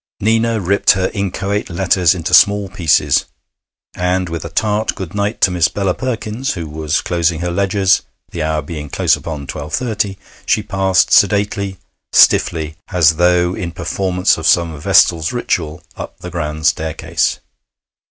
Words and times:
Nina 0.19 0.59
ripped 0.59 0.93
her 0.93 1.11
inchoate 1.13 1.69
letters 1.69 2.15
into 2.15 2.33
small 2.33 2.69
pieces, 2.69 3.25
and, 3.95 4.29
with 4.29 4.43
a 4.43 4.49
tart 4.49 4.95
good 4.95 5.13
night 5.13 5.41
to 5.41 5.51
Miss 5.51 5.67
Bella 5.67 5.93
Perkins, 5.93 6.53
who 6.53 6.67
was 6.67 7.01
closing 7.01 7.41
her 7.41 7.51
ledgers, 7.51 8.01
the 8.31 8.41
hour 8.41 8.63
being 8.63 8.89
close 8.89 9.15
upon 9.15 9.45
twelve 9.45 9.75
thirty, 9.75 10.17
she 10.43 10.63
passed 10.63 11.11
sedately, 11.13 11.77
stiffly, 12.13 12.77
as 12.89 13.17
though 13.17 13.53
in 13.53 13.71
performance 13.71 14.39
of 14.39 14.47
some 14.47 14.79
vestal's 14.81 15.31
ritual, 15.31 15.83
up 15.95 16.17
the 16.17 16.31
grand 16.31 16.65
staircase. 16.65 17.39